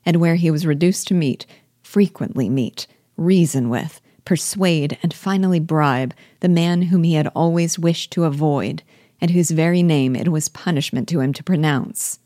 and 0.05 0.17
where 0.17 0.35
he 0.35 0.51
was 0.51 0.67
reduced 0.67 1.09
to 1.09 1.15
meet, 1.15 1.47
frequently 1.83 2.49
meet, 2.49 2.87
reason 3.17 3.69
with, 3.71 4.01
persuade, 4.25 4.99
and 5.03 5.15
finally 5.15 5.61
bribe 5.61 6.15
the 6.41 6.49
man 6.49 6.83
whom 6.83 7.05
he 7.05 7.15
had 7.15 7.29
always 7.29 7.79
wished 7.79 8.11
to 8.11 8.25
avoid, 8.25 8.83
and 9.21 9.31
whose 9.31 9.51
very 9.51 9.83
name 9.83 10.15
it 10.15 10.29
was 10.29 10.49
punishment 10.49 11.09
to 11.09 11.21
him 11.21 11.33
to 11.33 11.43
pronounce. 11.43 12.19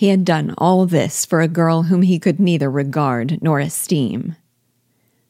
He 0.00 0.08
had 0.08 0.24
done 0.24 0.54
all 0.56 0.86
this 0.86 1.26
for 1.26 1.42
a 1.42 1.46
girl 1.46 1.82
whom 1.82 2.00
he 2.00 2.18
could 2.18 2.40
neither 2.40 2.70
regard 2.70 3.42
nor 3.42 3.60
esteem. 3.60 4.34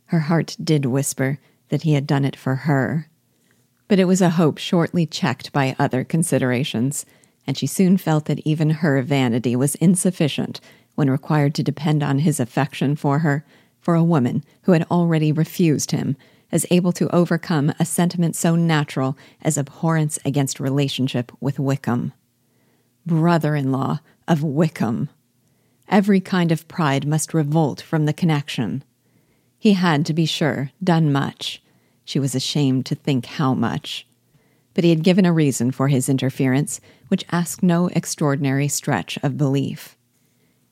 Her 0.05 0.21
heart 0.21 0.57
did 0.63 0.87
whisper 0.87 1.41
that 1.71 1.83
he 1.83 1.95
had 1.95 2.07
done 2.07 2.25
it 2.25 2.37
for 2.37 2.55
her. 2.55 3.09
But 3.89 3.99
it 3.99 4.05
was 4.05 4.21
a 4.21 4.31
hope 4.31 4.59
shortly 4.59 5.07
checked 5.07 5.51
by 5.51 5.75
other 5.77 6.05
considerations, 6.05 7.05
and 7.49 7.59
she 7.59 7.67
soon 7.67 7.97
felt 7.97 8.27
that 8.27 8.47
even 8.47 8.71
her 8.71 9.03
vanity 9.03 9.57
was 9.57 9.75
insufficient 9.75 10.61
when 10.95 11.11
required 11.11 11.57
to 11.57 11.65
depend 11.65 12.05
on 12.05 12.21
his 12.21 12.39
affection 12.39 12.95
for 12.95 13.19
her, 13.19 13.45
for 13.81 13.97
a 13.97 14.05
woman 14.05 14.45
who 14.63 14.71
had 14.71 14.87
already 14.89 15.33
refused 15.33 15.91
him, 15.91 16.17
as 16.53 16.65
able 16.71 16.93
to 16.93 17.13
overcome 17.13 17.75
a 17.81 17.85
sentiment 17.85 18.37
so 18.37 18.55
natural 18.55 19.19
as 19.43 19.59
abhorrence 19.59 20.17
against 20.25 20.61
relationship 20.61 21.33
with 21.41 21.59
Wickham. 21.59 22.13
Brother 23.05 23.57
in 23.57 23.73
law 23.73 23.99
of 24.29 24.43
Wickham. 24.43 25.09
Every 25.89 26.21
kind 26.21 26.53
of 26.53 26.69
pride 26.69 27.07
must 27.07 27.35
revolt 27.35 27.81
from 27.81 28.07
the 28.07 28.13
connection. 28.13 28.85
He 29.59 29.73
had, 29.75 30.07
to 30.07 30.15
be 30.15 30.25
sure, 30.25 30.71
done 30.83 31.13
much. 31.13 31.63
She 32.05 32.19
was 32.19 32.35
ashamed 32.35 32.87
to 32.87 32.95
think 32.95 33.27
how 33.27 33.55
much. 33.55 34.07
But 34.73 34.85
he 34.85 34.91
had 34.91 35.03
given 35.03 35.27
a 35.27 35.33
reason 35.33 35.73
for 35.73 35.89
his 35.89 36.09
interference, 36.09 36.81
which 37.09 37.27
asked 37.33 37.63
no 37.63 37.89
extraordinary 37.89 38.69
stretch 38.69 39.19
of 39.23 39.37
belief. 39.37 39.97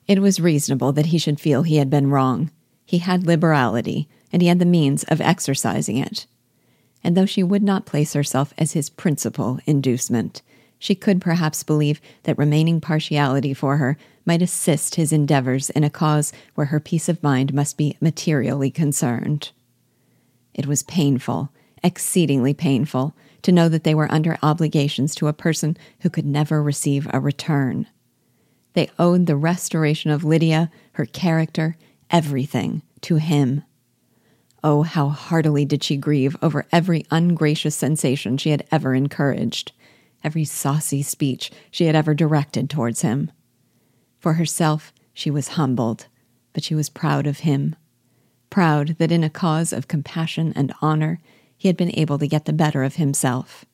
It 0.07 0.19
was 0.19 0.39
reasonable 0.39 0.91
that 0.93 1.07
he 1.07 1.17
should 1.17 1.39
feel 1.39 1.63
he 1.63 1.77
had 1.77 1.89
been 1.89 2.09
wrong. 2.09 2.49
He 2.85 2.97
had 2.97 3.27
liberality, 3.27 4.07
and 4.31 4.41
he 4.41 4.47
had 4.47 4.59
the 4.59 4.65
means 4.65 5.03
of 5.03 5.21
exercising 5.21 5.97
it. 5.97 6.25
And 7.03 7.15
though 7.15 7.25
she 7.25 7.43
would 7.43 7.63
not 7.63 7.85
place 7.85 8.13
herself 8.13 8.53
as 8.57 8.73
his 8.73 8.89
principal 8.89 9.59
inducement, 9.65 10.41
she 10.79 10.95
could 10.95 11.19
perhaps 11.19 11.61
believe 11.61 12.01
that 12.23 12.37
remaining 12.37 12.79
partiality 12.79 13.53
for 13.53 13.77
her 13.77 13.97
might 14.25 14.41
assist 14.41 14.95
his 14.95 15.11
endeavors 15.11 15.69
in 15.69 15.83
a 15.83 15.89
cause 15.89 16.31
where 16.55 16.67
her 16.67 16.79
peace 16.79 17.09
of 17.09 17.21
mind 17.21 17.53
must 17.53 17.77
be 17.77 17.97
materially 17.99 18.71
concerned. 18.71 19.51
It 20.53 20.65
was 20.65 20.83
painful, 20.83 21.51
exceedingly 21.83 22.53
painful, 22.53 23.13
to 23.41 23.51
know 23.51 23.69
that 23.69 23.83
they 23.83 23.93
were 23.93 24.11
under 24.11 24.37
obligations 24.41 25.13
to 25.15 25.27
a 25.27 25.33
person 25.33 25.77
who 25.99 26.09
could 26.09 26.25
never 26.25 26.63
receive 26.63 27.07
a 27.11 27.19
return. 27.19 27.87
They 28.73 28.89
owed 28.97 29.25
the 29.25 29.35
restoration 29.35 30.11
of 30.11 30.23
Lydia, 30.23 30.71
her 30.93 31.05
character, 31.05 31.75
everything, 32.09 32.81
to 33.01 33.15
him. 33.15 33.63
Oh, 34.63 34.83
how 34.83 35.09
heartily 35.09 35.65
did 35.65 35.83
she 35.83 35.97
grieve 35.97 36.35
over 36.41 36.67
every 36.71 37.05
ungracious 37.11 37.75
sensation 37.75 38.37
she 38.37 38.49
had 38.49 38.65
ever 38.71 38.93
encouraged 38.93 39.71
every 40.23 40.45
saucy 40.45 41.01
speech 41.01 41.51
she 41.71 41.85
had 41.85 41.95
ever 41.95 42.13
directed 42.13 42.69
towards 42.69 43.01
him. 43.01 43.31
For 44.19 44.33
herself, 44.33 44.93
she 45.13 45.31
was 45.31 45.49
humbled, 45.49 46.07
but 46.53 46.63
she 46.63 46.75
was 46.75 46.89
proud 46.89 47.27
of 47.27 47.39
him. 47.39 47.75
Proud 48.49 48.95
that 48.97 49.11
in 49.11 49.23
a 49.23 49.29
cause 49.29 49.71
of 49.71 49.87
compassion 49.87 50.53
and 50.55 50.73
honor, 50.81 51.19
he 51.57 51.67
had 51.67 51.77
been 51.77 51.97
able 51.97 52.17
to 52.17 52.27
get 52.27 52.45
the 52.45 52.53
better 52.53 52.83
of 52.83 52.95
himself. 52.95 53.65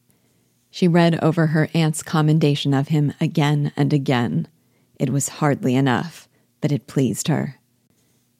She 0.70 0.88
read 0.88 1.18
over 1.24 1.48
her 1.48 1.70
aunt's 1.74 2.04
commendation 2.04 2.74
of 2.74 2.90
him 2.90 3.14
again 3.22 3.72
and 3.78 3.94
again. 3.94 4.48
It 5.00 5.10
was 5.10 5.30
hardly 5.30 5.76
enough, 5.76 6.28
but 6.62 6.72
it 6.72 6.88
pleased 6.88 7.28
her. 7.28 7.60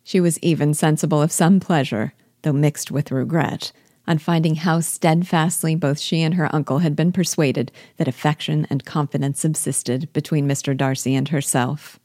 She 0.04 0.20
was 0.20 0.40
even 0.40 0.74
sensible 0.74 1.22
of 1.22 1.32
some 1.32 1.60
pleasure, 1.60 2.14
though 2.42 2.54
mixed 2.54 2.92
with 2.92 3.12
regret, 3.12 3.72
on 4.08 4.18
finding 4.18 4.56
how 4.56 4.80
steadfastly 4.80 5.76
both 5.76 6.00
she 6.00 6.22
and 6.22 6.36
her 6.36 6.54
uncle 6.56 6.80
had 6.80 6.96
been 6.96 7.12
persuaded 7.12 7.72
that 7.98 8.08
affection 8.08 8.68
and 8.70 8.86
confidence 8.86 9.40
subsisted 9.40 10.12
between 10.14 10.48
Mr. 10.48 10.76
Darcy 10.76 11.16
and 11.16 11.30
herself. 11.30 12.00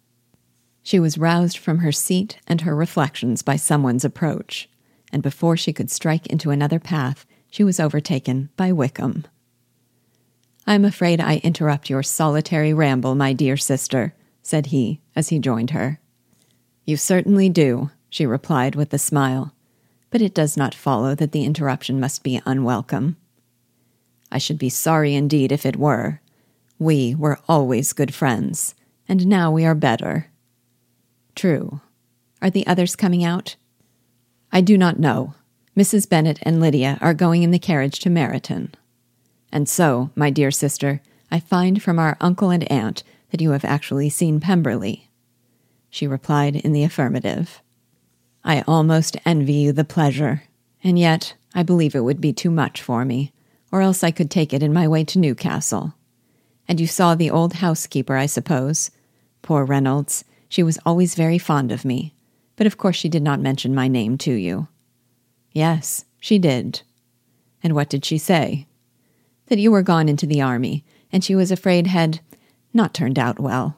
She 0.83 0.99
was 0.99 1.19
roused 1.19 1.59
from 1.59 1.79
her 1.79 1.93
seat 1.93 2.39
and 2.47 2.63
her 2.63 2.75
reflections 2.75 3.43
by 3.43 3.57
someone's 3.57 4.05
approach, 4.05 4.69
and 5.13 5.23
before 5.23 5.57
she 5.57 5.73
could 5.73 5.91
strike 5.91 6.27
into 6.29 6.51
another 6.51 6.79
path, 6.79 7.27
she 7.51 7.65
was 7.65 7.81
overtaken 7.81 8.49
by 8.57 8.73
Wickham. 8.73 9.27
I 10.67 10.75
am 10.75 10.85
afraid 10.85 11.21
I 11.21 11.37
interrupt 11.39 11.91
your 11.91 12.03
solitary 12.03 12.73
ramble, 12.73 13.15
my 13.15 13.33
dear 13.33 13.57
sister, 13.57 14.15
said 14.43 14.67
he 14.67 15.01
as 15.15 15.29
he 15.29 15.39
joined 15.39 15.71
her. 15.71 16.01
You 16.85 16.97
certainly 16.97 17.49
do, 17.49 17.91
she 18.09 18.25
replied 18.25 18.75
with 18.75 18.93
a 18.95 18.99
smile 18.99 19.55
but 20.11 20.21
it 20.21 20.35
does 20.35 20.57
not 20.57 20.75
follow 20.75 21.15
that 21.15 21.33
the 21.33 21.45
interruption 21.45 22.01
must 22.01 22.23
be 22.23 22.43
unwelcome. 22.45 23.17
I 24.33 24.39
should 24.39 24.59
be 24.59 24.69
sorry 24.69 25.15
indeed 25.15 25.53
if 25.53 25.65
it 25.65 25.77
were. 25.77 26.21
We 26.79 27.15
were 27.15 27.39
always 27.49 27.93
good 27.93 28.15
friends, 28.15 28.75
and 29.09 29.27
now 29.27 29.51
we 29.51 29.65
are 29.65 29.75
better. 29.75 30.31
True. 31.35 31.81
Are 32.43 32.51
the 32.51 32.67
others 32.67 32.97
coming 32.97 33.25
out? 33.25 33.57
I 34.53 34.61
do 34.61 34.77
not 34.77 34.99
know. 34.99 35.35
Mrs. 35.77 36.09
Bennet 36.09 36.39
and 36.43 36.61
Lydia 36.61 36.99
are 37.01 37.15
going 37.15 37.43
in 37.43 37.51
the 37.51 37.59
carriage 37.59 38.01
to 38.01 38.09
Meryton. 38.09 38.73
And 39.53 39.69
so, 39.69 40.11
my 40.15 40.31
dear 40.31 40.51
sister, 40.51 41.01
I 41.31 41.41
find 41.41 41.83
from 41.83 41.99
our 41.99 42.17
uncle 42.21 42.51
and 42.51 42.71
aunt 42.71 43.03
that 43.31 43.41
you 43.41 43.51
have 43.51 43.65
actually 43.65 44.11
seen 44.11 44.41
Pemberley. 44.41 45.09
She 45.89 46.07
replied 46.07 46.57
in 46.57 46.73
the 46.73 46.85
affirmative. 46.85 47.63
I 48.45 48.63
almost 48.67 49.17
envy 49.25 49.55
you 49.55 49.73
the 49.73 49.85
pleasure, 49.85 50.45
and 50.83 50.99
yet 50.99 51.35
I 51.55 51.63
believe 51.63 51.95
it 51.95 52.05
would 52.05 52.21
be 52.21 52.33
too 52.33 52.51
much 52.51 52.81
for 52.83 53.05
me, 53.05 53.33
or 53.71 53.83
else 53.83 54.03
I 54.03 54.11
could 54.11 54.31
take 54.31 54.53
it 54.53 54.63
in 54.63 54.73
my 54.73 54.89
way 54.89 55.05
to 55.05 55.19
Newcastle. 55.19 55.95
And 56.67 56.81
you 56.81 56.87
saw 56.87 57.15
the 57.15 57.31
old 57.31 57.55
housekeeper, 57.55 58.17
I 58.17 58.27
suppose? 58.27 58.91
Poor 59.43 59.65
Reynolds, 59.65 60.25
she 60.49 60.63
was 60.63 60.79
always 60.87 61.15
very 61.15 61.39
fond 61.39 61.73
of 61.73 61.85
me, 61.85 62.15
but 62.57 62.67
of 62.67 62.79
course 62.79 62.97
she 62.97 63.09
did 63.09 63.23
not 63.23 63.41
mention 63.41 63.75
my 63.75 63.89
name 63.89 64.19
to 64.19 64.33
you. 64.33 64.69
Yes, 65.53 66.05
she 66.19 66.39
did. 66.39 66.83
And 67.63 67.75
what 67.75 67.89
did 67.89 68.05
she 68.05 68.19
say? 68.19 68.67
that 69.51 69.59
you 69.59 69.71
were 69.71 69.83
gone 69.83 70.09
into 70.09 70.27
the 70.27 70.41
army, 70.41 70.85
and 71.13 71.23
she 71.23 71.35
was 71.35 71.51
afraid 71.51 71.89
had 71.89 72.21
not 72.73 72.95
turned 72.95 73.19
out 73.19 73.39
well. 73.39 73.77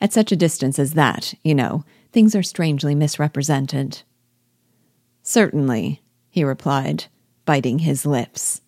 At 0.00 0.12
such 0.12 0.32
a 0.32 0.36
distance 0.36 0.78
as 0.78 0.94
that, 0.94 1.34
you 1.42 1.54
know, 1.54 1.84
things 2.12 2.34
are 2.34 2.42
strangely 2.42 2.94
misrepresented. 2.94 4.02
Certainly, 5.22 6.02
he 6.28 6.44
replied, 6.44 7.06
biting 7.44 7.80
his 7.80 8.06
lips. 8.06 8.60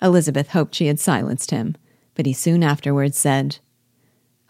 Elizabeth 0.00 0.48
hoped 0.48 0.74
she 0.74 0.86
had 0.86 0.98
silenced 0.98 1.50
him, 1.50 1.76
but 2.14 2.26
he 2.26 2.32
soon 2.32 2.62
afterwards 2.62 3.18
said, 3.18 3.58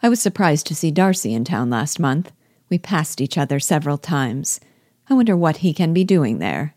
I 0.03 0.09
was 0.09 0.21
surprised 0.21 0.67
to 0.67 0.75
see 0.75 0.91
Darcy 0.91 1.33
in 1.33 1.45
town 1.45 1.71
last 1.71 2.01
month. 2.01 2.33
We 2.69 2.79
passed 2.79 3.21
each 3.21 3.39
other 3.39 3.61
several 3.61 3.99
times. 3.99 4.59
I 5.09 5.15
wonder 5.15 5.37
what 5.37 5.59
he 5.59 5.73
can 5.73 5.93
be 5.93 6.05
doing 6.05 6.39
there. 6.39 6.75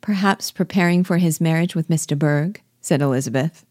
Perhaps 0.00 0.50
preparing 0.50 1.04
for 1.04 1.18
his 1.18 1.40
marriage 1.40 1.74
with 1.74 1.88
Miss 1.88 2.04
de 2.04 2.16
Bourgh, 2.16 2.60
said 2.80 3.00
Elizabeth. 3.00 3.64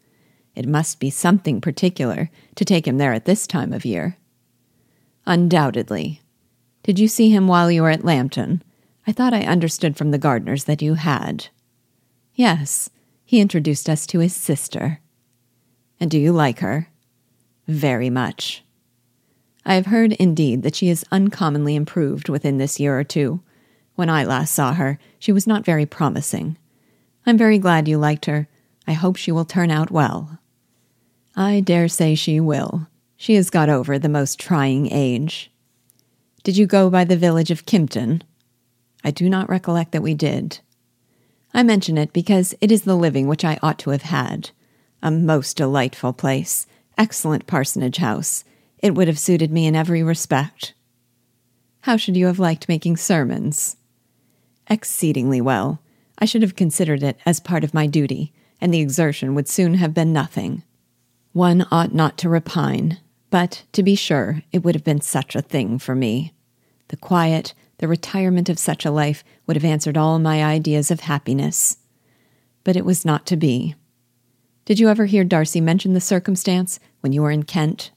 It 0.56 0.66
must 0.66 0.98
be 0.98 1.10
something 1.10 1.60
particular 1.60 2.30
to 2.56 2.64
take 2.64 2.86
him 2.86 2.98
there 2.98 3.12
at 3.12 3.26
this 3.26 3.46
time 3.46 3.72
of 3.72 3.84
year. 3.84 4.16
Undoubtedly. 5.24 6.20
Did 6.82 6.98
you 6.98 7.06
see 7.08 7.30
him 7.30 7.46
while 7.46 7.70
you 7.70 7.82
were 7.82 7.90
at 7.90 8.04
Lambton? 8.04 8.62
I 9.06 9.12
thought 9.12 9.34
I 9.34 9.42
understood 9.42 9.96
from 9.96 10.10
the 10.10 10.18
gardeners 10.18 10.64
that 10.64 10.82
you 10.82 10.94
had. 10.94 11.48
Yes, 12.34 12.90
he 13.24 13.40
introduced 13.40 13.88
us 13.88 14.06
to 14.08 14.18
his 14.18 14.34
sister. 14.34 15.00
And 16.00 16.10
do 16.10 16.18
you 16.18 16.32
like 16.32 16.58
her? 16.58 16.88
Very 17.68 18.10
much. 18.10 18.64
I 19.64 19.74
have 19.74 19.86
heard, 19.86 20.12
indeed, 20.14 20.62
that 20.62 20.74
she 20.74 20.88
is 20.88 21.04
uncommonly 21.12 21.76
improved 21.76 22.28
within 22.28 22.58
this 22.58 22.80
year 22.80 22.98
or 22.98 23.04
two. 23.04 23.40
When 23.94 24.10
I 24.10 24.24
last 24.24 24.52
saw 24.52 24.74
her, 24.74 24.98
she 25.20 25.30
was 25.30 25.46
not 25.46 25.64
very 25.64 25.86
promising. 25.86 26.58
I'm 27.24 27.38
very 27.38 27.58
glad 27.58 27.86
you 27.86 27.98
liked 27.98 28.26
her. 28.26 28.48
I 28.88 28.94
hope 28.94 29.16
she 29.16 29.30
will 29.30 29.44
turn 29.44 29.70
out 29.70 29.92
well. 29.92 30.40
I 31.36 31.60
dare 31.60 31.86
say 31.86 32.16
she 32.16 32.40
will. 32.40 32.88
She 33.16 33.34
has 33.36 33.50
got 33.50 33.68
over 33.68 33.98
the 33.98 34.08
most 34.08 34.40
trying 34.40 34.90
age. 34.90 35.51
Did 36.42 36.56
you 36.56 36.66
go 36.66 36.90
by 36.90 37.04
the 37.04 37.16
village 37.16 37.50
of 37.52 37.66
Kympton? 37.66 38.22
I 39.04 39.12
do 39.12 39.30
not 39.30 39.48
recollect 39.48 39.92
that 39.92 40.02
we 40.02 40.14
did. 40.14 40.58
I 41.54 41.62
mention 41.62 41.96
it 41.96 42.12
because 42.12 42.54
it 42.60 42.72
is 42.72 42.82
the 42.82 42.96
living 42.96 43.28
which 43.28 43.44
I 43.44 43.58
ought 43.62 43.78
to 43.80 43.90
have 43.90 44.02
had. 44.02 44.50
A 45.02 45.10
most 45.10 45.56
delightful 45.56 46.12
place, 46.12 46.66
excellent 46.98 47.46
parsonage 47.46 47.98
house. 47.98 48.44
It 48.78 48.94
would 48.94 49.06
have 49.06 49.18
suited 49.18 49.52
me 49.52 49.66
in 49.66 49.76
every 49.76 50.02
respect. 50.02 50.74
How 51.82 51.96
should 51.96 52.16
you 52.16 52.26
have 52.26 52.38
liked 52.38 52.68
making 52.68 52.96
sermons? 52.96 53.76
Exceedingly 54.68 55.40
well. 55.40 55.80
I 56.18 56.24
should 56.24 56.42
have 56.42 56.56
considered 56.56 57.02
it 57.02 57.18
as 57.26 57.40
part 57.40 57.64
of 57.64 57.74
my 57.74 57.86
duty, 57.86 58.32
and 58.60 58.72
the 58.72 58.80
exertion 58.80 59.34
would 59.34 59.48
soon 59.48 59.74
have 59.74 59.94
been 59.94 60.12
nothing. 60.12 60.62
One 61.32 61.66
ought 61.70 61.94
not 61.94 62.18
to 62.18 62.28
repine, 62.28 62.98
but 63.32 63.64
to 63.72 63.82
be 63.82 63.94
sure, 63.94 64.42
it 64.52 64.62
would 64.62 64.74
have 64.74 64.84
been 64.84 65.00
such 65.00 65.34
a 65.34 65.40
thing 65.40 65.78
for 65.78 65.94
me. 65.94 66.34
The 66.88 66.98
quiet, 66.98 67.54
the 67.78 67.88
retirement 67.88 68.50
of 68.50 68.58
such 68.58 68.84
a 68.84 68.90
life 68.90 69.24
would 69.46 69.56
have 69.56 69.64
answered 69.64 69.96
all 69.96 70.18
my 70.18 70.44
ideas 70.44 70.90
of 70.90 71.00
happiness. 71.00 71.78
But 72.62 72.76
it 72.76 72.84
was 72.84 73.06
not 73.06 73.24
to 73.28 73.36
be. 73.38 73.74
Did 74.66 74.78
you 74.78 74.90
ever 74.90 75.06
hear 75.06 75.24
Darcy 75.24 75.62
mention 75.62 75.94
the 75.94 76.00
circumstance 76.00 76.78
when 77.00 77.14
you 77.14 77.22
were 77.22 77.30
in 77.30 77.44
Kent? 77.44 77.90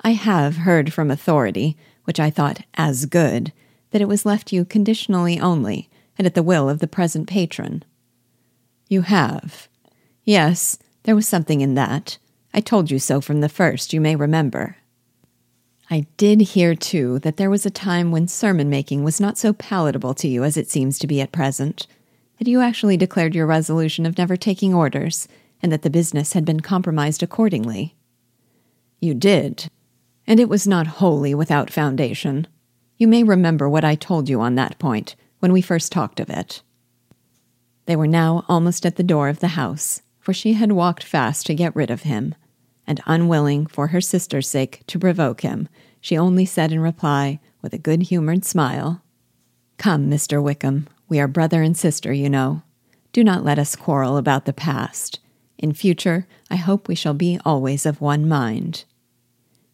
I 0.00 0.12
have 0.12 0.56
heard 0.56 0.94
from 0.94 1.10
authority, 1.10 1.76
which 2.04 2.18
I 2.18 2.30
thought 2.30 2.64
as 2.72 3.04
good, 3.04 3.52
that 3.90 4.00
it 4.00 4.08
was 4.08 4.24
left 4.24 4.50
you 4.50 4.64
conditionally 4.64 5.38
only, 5.38 5.90
and 6.16 6.26
at 6.26 6.34
the 6.34 6.42
will 6.42 6.70
of 6.70 6.78
the 6.78 6.88
present 6.88 7.28
patron. 7.28 7.84
You 8.88 9.02
have. 9.02 9.68
Yes, 10.24 10.78
there 11.02 11.14
was 11.14 11.28
something 11.28 11.60
in 11.60 11.74
that. 11.74 12.16
I 12.56 12.60
told 12.60 12.90
you 12.90 12.98
so 12.98 13.20
from 13.20 13.42
the 13.42 13.50
first, 13.50 13.92
you 13.92 14.00
may 14.00 14.16
remember. 14.16 14.78
I 15.90 16.06
did 16.16 16.40
hear, 16.40 16.74
too, 16.74 17.18
that 17.18 17.36
there 17.36 17.50
was 17.50 17.66
a 17.66 17.70
time 17.70 18.10
when 18.10 18.28
sermon 18.28 18.70
making 18.70 19.04
was 19.04 19.20
not 19.20 19.36
so 19.36 19.52
palatable 19.52 20.14
to 20.14 20.26
you 20.26 20.42
as 20.42 20.56
it 20.56 20.70
seems 20.70 20.98
to 20.98 21.06
be 21.06 21.20
at 21.20 21.32
present, 21.32 21.86
that 22.38 22.48
you 22.48 22.62
actually 22.62 22.96
declared 22.96 23.34
your 23.34 23.46
resolution 23.46 24.06
of 24.06 24.16
never 24.16 24.38
taking 24.38 24.72
orders, 24.72 25.28
and 25.62 25.70
that 25.70 25.82
the 25.82 25.90
business 25.90 26.32
had 26.32 26.46
been 26.46 26.60
compromised 26.60 27.22
accordingly. 27.22 27.94
You 29.00 29.12
did, 29.12 29.70
and 30.26 30.40
it 30.40 30.48
was 30.48 30.66
not 30.66 30.86
wholly 30.86 31.34
without 31.34 31.70
foundation. 31.70 32.46
You 32.96 33.06
may 33.06 33.22
remember 33.22 33.68
what 33.68 33.84
I 33.84 33.96
told 33.96 34.30
you 34.30 34.40
on 34.40 34.54
that 34.54 34.78
point 34.78 35.14
when 35.40 35.52
we 35.52 35.60
first 35.60 35.92
talked 35.92 36.20
of 36.20 36.30
it. 36.30 36.62
They 37.84 37.96
were 37.96 38.08
now 38.08 38.46
almost 38.48 38.86
at 38.86 38.96
the 38.96 39.02
door 39.02 39.28
of 39.28 39.40
the 39.40 39.48
house, 39.48 40.00
for 40.20 40.32
she 40.32 40.54
had 40.54 40.72
walked 40.72 41.04
fast 41.04 41.44
to 41.46 41.54
get 41.54 41.76
rid 41.76 41.90
of 41.90 42.02
him 42.02 42.34
and 42.86 43.00
unwilling, 43.06 43.66
for 43.66 43.88
her 43.88 44.00
sister's 44.00 44.48
sake, 44.48 44.82
to 44.86 44.98
provoke 44.98 45.40
him, 45.40 45.68
she 46.00 46.16
only 46.16 46.44
said 46.44 46.72
in 46.72 46.80
reply, 46.80 47.40
with 47.62 47.72
a 47.72 47.78
good 47.78 48.02
humored 48.04 48.44
smile, 48.44 49.02
Come, 49.78 50.08
Mr. 50.08 50.42
Wickham, 50.42 50.88
we 51.08 51.20
are 51.20 51.28
brother 51.28 51.62
and 51.62 51.76
sister, 51.76 52.12
you 52.12 52.30
know. 52.30 52.62
Do 53.12 53.22
not 53.22 53.44
let 53.44 53.58
us 53.58 53.76
quarrel 53.76 54.16
about 54.16 54.44
the 54.44 54.52
past. 54.52 55.20
In 55.58 55.72
future, 55.72 56.26
I 56.50 56.56
hope 56.56 56.86
we 56.86 56.94
shall 56.94 57.14
be 57.14 57.38
always 57.44 57.86
of 57.86 58.00
one 58.00 58.28
mind. 58.28 58.84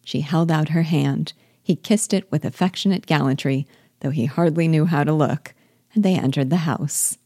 She 0.03 0.21
held 0.21 0.51
out 0.51 0.69
her 0.69 0.83
hand. 0.83 1.33
He 1.61 1.75
kissed 1.75 2.13
it 2.13 2.29
with 2.31 2.45
affectionate 2.45 3.05
gallantry, 3.05 3.67
though 3.99 4.09
he 4.09 4.25
hardly 4.25 4.67
knew 4.67 4.85
how 4.85 5.03
to 5.03 5.13
look, 5.13 5.53
and 5.93 6.03
they 6.03 6.15
entered 6.15 6.49
the 6.49 6.57
house. 6.57 7.17